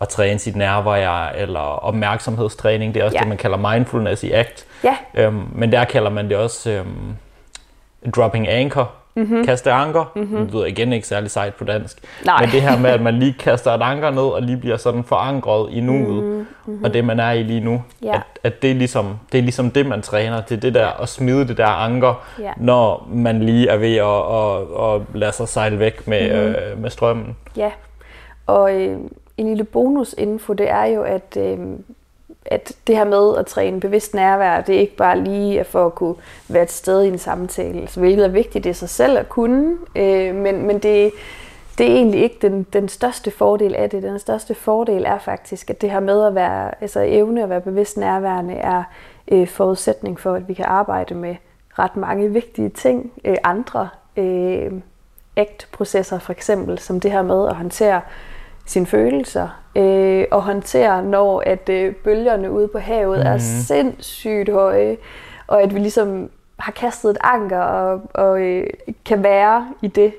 at 0.00 0.08
træne 0.08 0.38
sit 0.38 0.56
nærvær, 0.56 1.26
eller 1.28 1.60
opmærksomhedstræning, 1.60 2.94
det 2.94 3.00
er 3.00 3.04
også 3.04 3.16
Ja. 3.16 3.20
det, 3.20 3.28
man 3.28 3.36
kalder 3.36 3.72
mindfulness 3.72 4.22
i 4.24 4.30
ACT. 4.32 4.66
ja, 4.84 4.96
Øhm, 5.14 5.46
men 5.52 5.72
der 5.72 5.84
kalder 5.84 6.10
man 6.10 6.28
det 6.28 6.36
også 6.36 6.70
øhm, 6.70 7.16
dropping 8.16 8.48
anchor, 8.48 8.90
mm-hmm. 9.18 9.44
kaste 9.44 9.72
anker. 9.72 10.12
Mm-hmm. 10.16 10.38
Det 10.38 10.54
lyder 10.54 10.64
igen 10.64 10.92
ikke 10.92 11.06
særlig 11.06 11.30
sejt 11.30 11.54
på 11.54 11.64
dansk. 11.64 11.98
Nej. 12.24 12.40
Men 12.40 12.50
det 12.52 12.62
her 12.62 12.78
med, 12.78 12.90
at 12.90 13.02
man 13.02 13.14
lige 13.14 13.32
kaster 13.38 13.70
et 13.70 13.82
anker 13.82 14.10
ned, 14.10 14.22
og 14.22 14.42
lige 14.42 14.56
bliver 14.56 14.76
sådan 14.76 15.04
forankret 15.04 15.72
i 15.72 15.80
nuet, 15.80 16.24
mm-hmm. 16.24 16.84
og 16.84 16.94
det 16.94 17.04
man 17.04 17.20
er 17.20 17.30
i 17.30 17.42
lige 17.42 17.60
nu. 17.60 17.82
Ja. 18.02 18.14
At, 18.14 18.20
at 18.42 18.62
det, 18.62 18.70
er 18.70 18.74
ligesom, 18.74 19.18
det 19.32 19.38
er 19.38 19.42
ligesom 19.42 19.70
det, 19.70 19.86
man 19.86 20.02
træner. 20.02 20.40
Det 20.40 20.56
er 20.56 20.60
det 20.60 20.74
der 20.74 21.02
at 21.02 21.08
smide 21.08 21.48
det 21.48 21.56
der 21.56 21.66
anker, 21.66 22.24
Ja. 22.40 22.52
når 22.56 23.08
man 23.12 23.42
lige 23.42 23.68
er 23.68 23.76
ved 23.76 23.96
at, 23.96 24.04
at, 24.04 24.94
at 24.94 25.20
lade 25.20 25.32
sig 25.32 25.48
sejle 25.48 25.78
væk 25.78 26.06
med, 26.08 26.46
mm-hmm. 26.46 26.54
øh, 26.72 26.82
med 26.82 26.90
strømmen. 26.90 27.36
ja. 27.56 27.70
Og 28.46 28.74
øh, 28.74 28.98
en 29.36 29.48
lille 29.48 29.64
bonusinfo, 29.64 30.52
det 30.52 30.70
er 30.70 30.84
jo, 30.84 31.02
at, 31.02 31.36
øh, 31.40 31.58
at 32.50 32.72
det 32.86 32.96
her 32.96 33.04
med 33.04 33.36
at 33.36 33.46
træne 33.46 33.80
bevidst 33.80 34.14
nærvær, 34.14 34.60
det 34.60 34.74
er 34.74 34.80
ikke 34.80 34.96
bare 34.96 35.20
lige 35.20 35.64
for 35.64 35.86
at 35.86 35.94
kunne 35.94 36.14
være 36.48 36.62
et 36.62 36.72
sted 36.72 37.02
i 37.02 37.08
en 37.08 37.18
samtale, 37.18 37.80
altså, 37.80 38.00
hvilket 38.00 38.24
er 38.24 38.28
vigtigt 38.28 38.66
i 38.66 38.72
sig 38.72 38.88
selv 38.88 39.18
at 39.18 39.28
kunne, 39.28 39.76
øh, 39.96 40.34
men, 40.34 40.66
men 40.66 40.78
det, 40.78 41.12
det 41.78 41.86
er 41.86 41.94
egentlig 41.94 42.22
ikke 42.22 42.38
den, 42.42 42.62
den 42.72 42.88
største 42.88 43.30
fordel 43.30 43.74
af 43.74 43.90
det. 43.90 44.02
Den 44.02 44.18
største 44.18 44.54
fordel 44.54 45.04
er 45.04 45.18
faktisk, 45.18 45.70
at 45.70 45.80
det 45.80 45.90
her 45.90 46.00
med 46.00 46.24
at 46.24 46.34
være, 46.34 46.82
altså 46.82 47.00
evne 47.06 47.42
at 47.42 47.50
være 47.50 47.60
bevidst 47.60 47.96
nærværende, 47.96 48.54
er 48.54 48.82
øh, 49.28 49.48
forudsætning 49.48 50.20
for, 50.20 50.34
at 50.34 50.48
vi 50.48 50.54
kan 50.54 50.64
arbejde 50.64 51.14
med 51.14 51.36
ret 51.78 51.96
mange 51.96 52.32
vigtige 52.32 52.68
ting, 52.68 53.12
øh, 53.24 53.36
andre 53.44 53.88
øh, 54.16 54.72
ACT-processer 55.36 56.18
for 56.18 56.32
eksempel, 56.32 56.78
som 56.78 57.00
det 57.00 57.12
her 57.12 57.22
med 57.22 57.48
at 57.48 57.54
håndtere 57.54 58.00
sine 58.68 58.86
følelser 58.86 59.48
øh, 59.76 60.24
og 60.30 60.42
håndtere, 60.42 61.02
når 61.02 61.42
at 61.46 61.68
øh, 61.68 61.94
bølgerne 61.94 62.50
ude 62.50 62.68
på 62.68 62.78
havet 62.78 63.18
mm. 63.18 63.26
er 63.26 63.38
sindssygt 63.38 64.52
høje, 64.52 64.96
og 65.46 65.62
at 65.62 65.74
vi 65.74 65.78
ligesom 65.78 66.30
har 66.58 66.72
kastet 66.72 67.10
et 67.10 67.18
anker 67.24 67.60
og, 67.60 68.00
og 68.14 68.40
øh, 68.40 68.66
kan 69.04 69.22
være 69.22 69.68
i 69.82 69.86
det, 69.88 70.12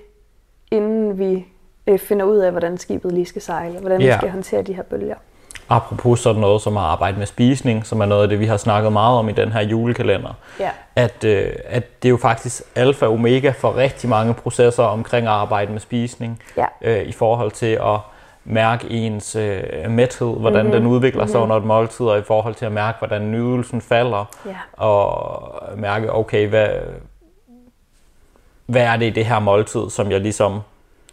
inden 0.72 1.20
vi 1.20 1.46
øh, 1.88 2.00
finder 2.00 2.26
ud 2.26 2.38
af, 2.38 2.52
hvordan 2.52 2.78
skibet 2.78 3.12
lige 3.12 3.26
skal 3.26 3.42
sejle, 3.42 3.80
hvordan 3.80 4.02
yeah. 4.02 4.08
vi 4.14 4.18
skal 4.18 4.30
håndtere 4.32 4.62
de 4.62 4.74
her 4.74 4.84
bølger. 4.84 5.16
Apropos 5.72 6.20
sådan 6.20 6.42
noget 6.42 6.62
som 6.62 6.78
at 6.78 6.84
arbejde 6.84 7.18
med 7.18 7.26
spisning, 7.26 7.86
som 7.86 8.02
er 8.02 8.06
noget 8.06 8.24
af 8.24 8.30
det, 8.30 8.40
vi 8.40 8.46
har 8.46 8.58
snakket 8.58 8.94
meget 8.94 9.20
om 9.20 9.30
i 9.30 9.32
den 9.32 9.52
her 9.52 9.62
julekalender, 9.62 10.34
Ja. 10.60 10.70
at, 10.96 11.24
øh, 11.24 11.52
at 11.66 12.04
det 12.04 12.08
er 12.08 12.12
jo 12.12 12.18
faktisk 12.18 12.62
alfa 12.76 13.06
og 13.06 13.14
omega 13.14 13.50
for 13.50 13.76
rigtig 13.76 14.10
mange 14.10 14.34
processer 14.34 14.84
omkring 14.84 15.28
at 15.28 15.34
arbejde 15.34 15.72
med 15.72 15.80
spisning, 15.80 16.40
Ja. 16.58 16.66
øh, 16.82 17.02
i 17.02 17.12
forhold 17.12 17.52
til 17.52 17.72
at 17.82 18.00
mærke 18.52 18.90
ens 18.90 19.36
øh, 19.36 19.64
mæthed, 19.90 20.40
hvordan 20.40 20.66
Mhm. 20.66 20.72
mm-hmm. 20.76 20.84
den 20.84 20.92
udvikler 20.92 21.26
sig 21.26 21.36
mm-hmm. 21.40 21.44
under 21.44 21.56
et 21.58 21.64
måltid, 21.64 22.06
og 22.06 22.20
i 22.20 22.22
forhold 22.22 22.56
til 22.56 22.66
at 22.66 22.72
mærke, 22.72 22.98
hvordan 23.00 23.32
nydelsen 23.32 23.82
falder, 23.82 24.26
Ja. 24.46 24.84
og 24.86 25.54
mærke, 25.78 26.14
okay, 26.14 26.48
hvad, 26.48 26.70
hvad 28.66 28.82
er 28.82 28.98
det 28.98 29.06
i 29.06 29.10
det 29.10 29.26
her 29.26 29.40
måltid, 29.40 29.90
som 29.90 30.12
jeg 30.12 30.20
ligesom, 30.22 30.60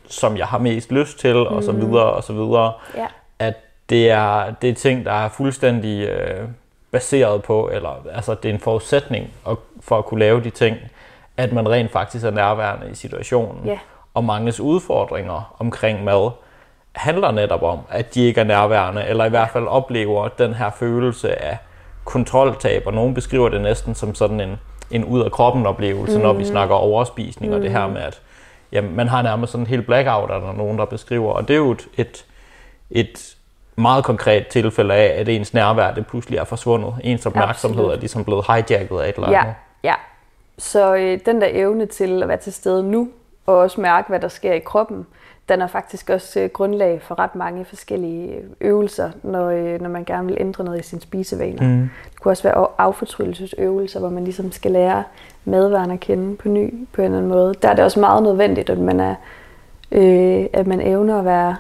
som 0.09 0.37
jeg 0.37 0.47
har 0.47 0.59
mest 0.59 0.93
lyst 0.93 1.19
til, 1.19 1.37
og 1.37 1.63
så 1.65 1.73
videre, 1.73 2.05
og 2.13 2.25
så 2.25 2.33
videre. 2.33 2.73
Ja. 2.97 3.07
At 3.39 3.55
det 3.91 4.11
er, 4.11 4.55
det 4.63 4.71
er 4.71 4.75
ting, 4.75 5.05
der 5.05 5.13
er 5.13 5.29
fuldstændig 5.29 6.09
øh, 6.09 6.49
baseret 6.91 7.43
på, 7.43 7.71
eller 7.73 8.07
altså 8.15 8.35
det 8.35 8.49
er 8.49 8.55
en 8.55 8.61
forudsætning 8.61 9.31
at, 9.49 9.57
for 9.81 9.99
at 9.99 10.05
kunne 10.05 10.21
lave 10.21 10.41
de 10.45 10.51
ting, 10.51 10.77
at 11.37 11.53
man 11.53 11.69
rent 11.69 11.91
faktisk 11.93 12.25
er 12.25 12.31
nærværende 12.31 12.91
i 12.91 12.95
situationen. 12.95 13.65
Ja. 13.67 13.79
Og 14.15 14.25
manges 14.25 14.61
udfordringer 14.61 15.55
omkring 15.59 16.05
mad 16.05 16.31
handler 16.97 17.31
netop 17.31 17.63
om, 17.63 17.79
at 17.91 18.15
de 18.15 18.27
ikke 18.27 18.41
er 18.41 18.45
nærværende, 18.45 19.05
eller 19.07 19.25
i 19.25 19.29
hvert 19.29 19.51
fald 19.51 19.67
oplever 19.67 20.29
den 20.29 20.55
her 20.55 20.71
følelse 20.71 21.43
af 21.43 21.59
kontroltab, 22.05 22.83
og 22.87 22.93
nogen 22.95 23.15
beskriver 23.15 23.49
det 23.49 23.61
næsten 23.61 23.95
som 23.95 24.15
sådan 24.15 24.41
en, 24.41 24.57
en 24.91 25.05
ud 25.05 25.23
af 25.23 25.31
kroppen 25.31 25.67
oplevelse, 25.67 26.17
mm. 26.17 26.23
når 26.23 26.33
vi 26.33 26.45
snakker 26.45 26.75
overspisning, 26.75 27.55
og 27.55 27.61
det 27.61 27.71
her 27.71 27.87
med, 27.87 28.01
at 28.01 28.21
jamen, 28.73 28.97
man 28.97 29.09
har 29.09 29.23
nærmest 29.23 29.53
sådan 29.53 29.63
en 29.63 29.69
helt 29.71 29.87
blackout, 29.87 30.31
er 30.31 30.41
der 30.41 30.53
nogen, 30.53 30.79
der 30.79 30.85
beskriver, 30.85 31.33
og 31.33 31.49
det 31.49 31.55
er 31.55 31.59
jo 31.59 31.71
et, 31.71 31.89
et, 31.97 32.25
et 32.91 33.37
meget 33.77 34.05
konkret 34.05 34.47
tilfælde 34.47 34.95
af, 34.95 35.21
at 35.21 35.29
ens 35.29 35.55
nærvær 35.55 35.95
det 35.95 36.07
pludselig 36.07 36.39
er 36.39 36.45
forsvundet. 36.45 36.95
Ens 37.05 37.27
opmærksomhed 37.27 37.79
Absolut. 37.79 37.97
er 37.97 38.01
ligesom 38.01 38.25
blevet 38.25 38.47
hijacket 38.47 39.01
af 39.01 39.09
et 39.09 39.15
eller 39.15 39.31
Ja, 39.31 39.41
andet. 39.41 39.55
ja. 39.85 39.95
Så 40.59 40.95
øh, 40.95 41.21
den 41.27 41.41
der 41.41 41.49
evne 41.51 41.87
til 41.87 42.23
at 42.23 42.29
være 42.29 42.37
til 42.37 42.53
stede 42.53 42.83
nu, 42.83 43.09
og 43.47 43.57
også 43.57 43.81
mærke, 43.81 44.09
hvad 44.09 44.21
der 44.21 44.29
sker 44.29 44.53
i 44.53 44.59
kroppen, 44.59 45.07
den 45.49 45.63
er 45.63 45.67
faktisk 45.67 46.11
også 46.11 46.41
øh, 46.41 46.51
grundlag 46.51 47.03
for 47.03 47.19
ret 47.19 47.35
mange 47.35 47.65
forskellige 47.65 48.39
øvelser, 48.61 49.11
når, 49.23 49.47
øh, 49.51 49.81
når 49.81 49.89
man 49.89 50.05
gerne 50.05 50.27
vil 50.27 50.37
ændre 50.41 50.65
noget 50.65 50.81
i 50.81 50.83
sine 50.83 51.01
spisevaner. 51.01 51.63
Mm. 51.63 51.91
Det 52.13 52.21
kunne 52.21 52.33
også 52.33 52.43
være 52.43 52.55
af- 52.55 52.67
affortrydelsesøvelser, 52.79 54.01
hvor 54.01 54.09
man 54.09 54.25
ligesom 54.25 54.53
skal 54.53 54.71
lære 54.71 55.05
madvaren 55.45 55.91
at 55.91 56.01
kende 56.01 56.37
på 56.37 56.49
ny 56.49 56.75
på 56.93 57.01
en 57.01 57.05
eller 57.05 57.19
anden 57.19 57.31
måde. 57.31 57.55
Der 57.63 57.69
er 57.69 57.75
det 57.75 57.85
også 57.85 58.01
meget 58.01 58.23
nødvendigt, 58.23 58.71
at 58.71 58.79
man, 58.79 59.01
er, 59.01 59.15
øh, 59.93 60.47
at 60.53 60.67
man 60.67 60.81
evner 60.81 61.19
at 61.19 61.25
være 61.25 61.57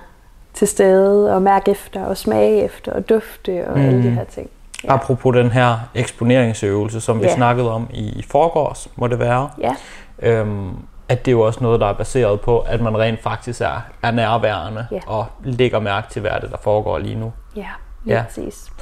til 0.55 0.69
stede 0.69 1.35
og 1.35 1.43
mærke 1.43 1.71
efter 1.71 2.05
og 2.05 2.16
smage 2.16 2.62
efter 2.64 2.93
og 2.93 3.09
dufte 3.09 3.69
og 3.69 3.78
mm. 3.78 3.85
alle 3.87 4.02
de 4.02 4.11
her 4.11 4.25
ting. 4.25 4.50
Ja. 4.85 4.95
Apropos 4.95 5.35
den 5.37 5.50
her 5.50 5.76
eksponeringsøvelse, 5.95 7.00
som 7.00 7.19
vi 7.21 7.25
Ja. 7.26 7.35
snakkede 7.35 7.73
om 7.73 7.88
i 7.95 8.25
forgårs, 8.31 8.88
må 8.97 9.07
det 9.07 9.19
være. 9.19 9.50
Ja, 9.61 9.75
Øhm, 10.23 10.71
at 11.08 11.25
det 11.25 11.30
er 11.30 11.32
jo 11.32 11.40
også 11.40 11.58
noget, 11.62 11.80
der 11.80 11.86
er 11.86 11.92
baseret 11.92 12.40
på, 12.40 12.58
at 12.60 12.80
man 12.80 12.98
rent 12.98 13.22
faktisk 13.22 13.60
er, 13.60 13.80
er 14.02 14.10
nærværende 14.10 14.86
Ja. 14.92 14.98
og 15.06 15.26
lægger 15.44 15.78
mærke 15.80 16.10
til, 16.10 16.20
hvad 16.20 16.30
det, 16.42 16.50
der 16.50 16.56
foregår 16.62 16.98
lige 16.98 17.14
nu. 17.14 17.32
ja, 17.56 17.66
lige 18.04 18.16
Ja. 18.16 18.22
præcis. 18.22 18.72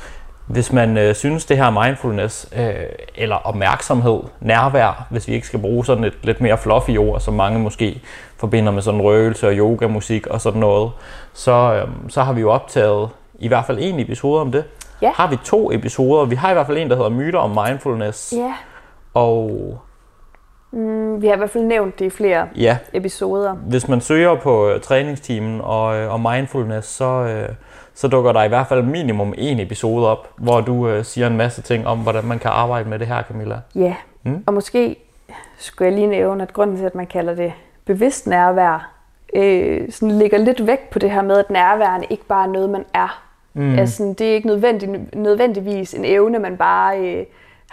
Hvis 0.47 0.73
man 0.73 0.97
øh, 0.99 1.15
synes, 1.15 1.45
det 1.45 1.57
her 1.57 1.71
mindfulness, 1.71 2.49
øh, 2.57 2.75
eller 3.15 3.37
opmærksomhed, 3.37 4.21
nærvær, 4.41 5.07
hvis 5.11 5.29
vi 5.29 5.33
ikke 5.33 5.47
skal 5.47 5.61
bruge 5.61 5.85
sådan 5.85 6.05
et 6.05 6.15
lidt 6.23 6.41
mere 6.41 6.59
fluffy 6.59 6.97
ord, 6.99 7.21
som 7.21 7.35
mange 7.35 7.59
måske 7.59 8.03
forbinder 8.37 8.73
med 8.73 8.83
sådan 8.83 9.03
røgelse 9.03 9.49
og 9.49 9.53
yoga, 9.55 9.87
musik 9.87 10.27
og 10.27 10.41
sådan 10.41 10.61
noget, 10.61 10.91
så, 11.33 11.53
øh, 11.53 11.89
så 12.09 12.23
har 12.23 12.33
vi 12.33 12.41
jo 12.41 12.51
optaget 12.51 13.09
i 13.39 13.49
hvert 13.49 13.65
fald 13.65 13.79
en 13.81 14.01
episode 14.01 14.41
om 14.41 14.53
det. 14.53 14.65
Ja. 15.03 15.11
Har 15.15 15.27
vi 15.27 15.37
to 15.45 15.73
episoder? 15.73 16.25
Vi 16.25 16.35
har 16.35 16.51
i 16.51 16.53
hvert 16.55 16.67
fald 16.67 16.79
en, 16.79 16.91
der 16.91 16.97
hedder 16.97 17.11
Myter 17.11 17.39
om 17.39 17.51
Mindfulness. 17.67 18.33
Ja, 18.37 18.53
Og 19.15 19.79
mm, 20.75 21.23
vi 21.23 21.27
har 21.27 21.35
i 21.35 21.39
hvert 21.39 21.51
fald 21.51 21.65
nævnt 21.65 21.99
det 21.99 22.05
i 22.05 22.11
flere 22.11 22.49
ja, 22.57 22.77
episoder. 22.93 23.53
hvis 23.55 23.89
man 23.89 24.01
søger 24.01 24.35
på 24.35 24.69
øh, 24.69 24.81
træningsteamen 24.81 25.61
og, 25.65 25.97
øh, 25.97 26.13
og 26.13 26.21
mindfulness, 26.21 26.89
så, 26.89 27.05
øh, 27.05 27.49
så 27.95 28.09
dukker 28.09 28.33
der 28.33 28.43
i 28.43 28.49
hvert 28.49 28.67
fald 28.67 28.83
minimum 28.83 29.35
en 29.39 29.61
episode 29.61 30.09
op, 30.11 30.29
hvor 30.37 30.61
du 30.61 30.89
øh, 30.89 31.05
siger 31.05 31.27
en 31.27 31.37
masse 31.37 31.63
ting 31.63 31.87
om, 31.87 31.99
hvordan 31.99 32.25
man 32.25 32.39
kan 32.39 32.51
arbejde 32.51 32.89
med 32.89 32.99
det 32.99 33.07
her, 33.07 33.23
Camilla. 33.23 33.57
Ja, 33.75 33.95
Mm. 34.27 34.43
og 34.47 34.55
måske 34.55 34.97
skulle 35.59 35.87
jeg 35.89 35.95
lige 35.95 36.07
nævne, 36.07 36.43
at 36.43 36.53
grunden 36.53 36.77
til, 36.77 36.85
at 36.85 36.95
man 36.95 37.07
kalder 37.07 37.35
det 37.35 37.53
bevidst 37.85 38.27
nærvær, 38.27 38.91
øh, 39.37 39.93
sådan 39.93 40.19
ligger 40.19 40.39
lidt 40.39 40.67
væk 40.67 40.91
på 40.91 40.99
det 40.99 41.11
her 41.11 41.23
med, 41.23 41.39
at 41.39 41.51
nærværen 41.51 42.05
ikke 42.11 42.25
bare 42.25 42.47
er 42.49 42.53
noget, 42.53 42.71
man 42.71 42.85
er. 42.95 43.23
Mm. 43.55 43.79
Altså, 43.79 44.15
det 44.19 44.31
er 44.31 44.35
ikke 44.35 44.47
nødvendig, 44.47 45.07
nødvendigvis 45.13 45.95
en 45.95 46.05
evne, 46.05 46.39
man 46.39 46.57
bare 46.57 46.99
øh, 46.99 47.25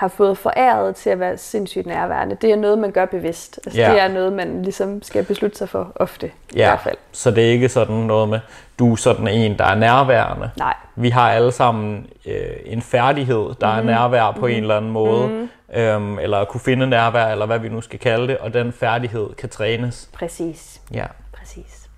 har 0.01 0.07
fået 0.07 0.37
foræret 0.37 0.95
til 0.95 1.09
at 1.09 1.19
være 1.19 1.37
sindssygt 1.37 1.85
nærværende. 1.85 2.37
Det 2.41 2.51
er 2.51 2.55
noget, 2.55 2.77
man 2.79 2.91
gør 2.91 3.05
bevidst. 3.05 3.59
Altså, 3.65 3.81
Ja. 3.81 3.91
Det 3.91 4.01
er 4.01 4.07
noget, 4.07 4.33
man 4.33 4.63
ligesom 4.63 5.01
skal 5.03 5.25
beslutte 5.25 5.57
sig 5.57 5.69
for 5.69 5.91
ofte. 5.95 6.27
I 6.27 6.31
Ja, 6.57 6.69
hvert 6.69 6.79
fald. 6.79 6.95
så 7.11 7.31
det 7.31 7.47
er 7.47 7.51
ikke 7.51 7.69
sådan 7.69 7.95
noget 7.95 8.29
med, 8.29 8.39
du 8.79 8.91
er 8.91 8.95
sådan 8.95 9.27
en, 9.27 9.57
der 9.57 9.65
er 9.65 9.75
nærværende. 9.75 10.49
Nej. 10.57 10.73
Vi 10.95 11.09
har 11.09 11.31
alle 11.31 11.51
sammen 11.51 12.07
øh, 12.25 12.33
en 12.65 12.81
færdighed, 12.81 13.49
der 13.61 13.67
er 13.67 13.83
nærvær 13.83 14.31
på 14.39 14.45
en 14.47 14.61
eller 14.61 14.77
anden 14.77 14.91
måde, 14.91 15.47
øhm, 15.73 16.19
eller 16.19 16.37
at 16.37 16.47
kunne 16.47 16.61
finde 16.61 16.87
nærvær, 16.87 17.25
eller 17.27 17.45
hvad 17.45 17.59
vi 17.59 17.69
nu 17.69 17.81
skal 17.81 17.99
kalde 17.99 18.27
det, 18.27 18.37
og 18.37 18.53
den 18.53 18.73
færdighed 18.73 19.29
kan 19.37 19.49
trænes. 19.49 20.09
Præcis. 20.13 20.81
Ja. 20.93 21.05
Præcis. 21.39 21.89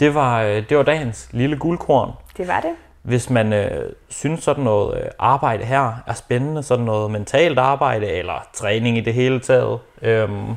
Det 0.00 0.14
var, 0.14 0.42
øh, 0.42 0.68
det 0.68 0.76
var 0.76 0.82
dagens 0.82 1.28
lille 1.32 1.56
guldkorn. 1.56 2.10
Det 2.36 2.48
var 2.48 2.60
det. 2.60 2.70
Hvis 3.06 3.30
man 3.30 3.52
øh, 3.52 3.92
synes 4.08 4.42
sådan 4.42 4.64
noget 4.64 4.98
øh, 4.98 5.04
arbejde 5.18 5.64
her 5.64 5.92
er 6.06 6.14
spændende, 6.14 6.62
sådan 6.62 6.84
noget 6.84 7.10
mentalt 7.10 7.58
arbejde 7.58 8.06
eller 8.06 8.46
træning 8.54 8.98
i 8.98 9.00
det 9.00 9.14
hele 9.14 9.40
taget, 9.40 9.78
øhm, 10.02 10.56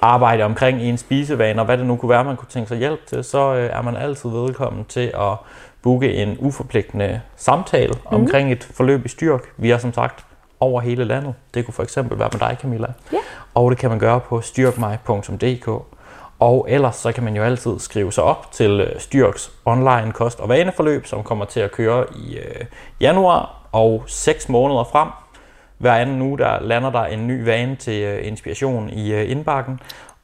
arbejde 0.00 0.44
omkring 0.44 0.80
ens 0.80 1.00
spisevaner, 1.00 1.64
hvad 1.64 1.78
det 1.78 1.86
nu 1.86 1.96
kunne 1.96 2.08
være, 2.10 2.24
man 2.24 2.36
kunne 2.36 2.48
tænke 2.48 2.68
sig 2.68 2.78
hjælp 2.78 3.06
til, 3.06 3.24
så 3.24 3.54
øh, 3.54 3.70
er 3.72 3.82
man 3.82 3.96
altid 3.96 4.30
velkommen 4.30 4.84
til 4.84 5.12
at 5.14 5.36
booke 5.82 6.14
en 6.14 6.36
uforpligtende 6.40 7.20
samtale 7.36 7.92
mm. 7.92 8.16
omkring 8.16 8.52
et 8.52 8.64
forløb 8.64 9.04
i 9.04 9.08
styrk. 9.08 9.40
Vi 9.56 9.70
er 9.70 9.78
som 9.78 9.92
sagt 9.92 10.24
over 10.60 10.80
hele 10.80 11.04
landet. 11.04 11.34
Det 11.54 11.64
kunne 11.64 11.74
for 11.74 11.82
eksempel 11.82 12.18
være 12.18 12.30
med 12.32 12.40
dig, 12.40 12.56
Camilla. 12.60 12.88
Ja. 13.12 13.18
Og 13.54 13.70
det 13.70 13.78
kan 13.78 13.90
man 13.90 13.98
gøre 13.98 14.20
på 14.20 14.40
styrkmig.dk. 14.40 15.93
Og 16.38 16.66
ellers 16.68 16.96
så 16.96 17.12
kan 17.12 17.24
man 17.24 17.36
jo 17.36 17.42
altid 17.42 17.78
skrive 17.78 18.12
sig 18.12 18.24
op 18.24 18.52
til 18.52 18.80
øh, 18.80 19.00
Styrks 19.00 19.52
online 19.64 20.12
kost- 20.12 20.40
og 20.40 20.48
vaneforløb, 20.48 21.06
som 21.06 21.22
kommer 21.22 21.44
til 21.44 21.60
at 21.60 21.72
køre 21.72 22.04
i 22.16 22.36
øh, 22.36 22.64
januar 23.00 23.68
og 23.72 24.04
6 24.06 24.48
måneder 24.48 24.84
frem. 24.84 25.08
Hver 25.78 25.94
anden 25.94 26.22
uge 26.22 26.38
der 26.38 26.60
lander 26.60 26.90
der 26.90 27.04
en 27.04 27.26
ny 27.26 27.44
vane 27.44 27.76
til 27.76 28.02
øh, 28.02 28.26
inspiration 28.26 28.90
i 28.90 29.12
øh, 29.12 29.30
indbakken, 29.30 29.80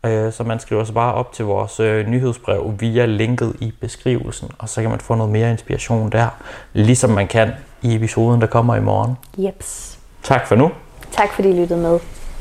øh, 0.07 0.33
så 0.33 0.45
man 0.45 0.61
skriver 0.61 0.85
sig 0.85 0.95
bare 0.95 1.15
op 1.15 1.33
til 1.33 1.45
vores 1.45 1.81
øh, 1.81 2.07
nyhedsbrev 2.07 2.75
via 2.79 3.07
linket 3.07 3.57
i 3.61 3.73
beskrivelsen, 3.81 4.51
og 4.59 4.69
så 4.69 4.81
kan 4.81 4.91
man 4.91 5.01
få 5.01 5.15
noget 5.15 5.33
mere 5.33 5.51
inspiration 5.51 6.13
der, 6.13 6.29
ligesom 6.73 7.11
man 7.11 7.29
kan 7.29 7.53
i 7.83 7.95
episoden, 7.95 8.41
der 8.41 8.47
kommer 8.47 8.77
i 8.77 8.81
morgen. 8.81 9.17
Jeps. 9.39 9.99
Tak 10.23 10.47
for 10.47 10.55
nu. 10.55 10.71
Tak 11.13 11.33
fordi 11.33 11.49
I 11.49 11.61
lyttede 11.61 11.81
med. 11.81 11.99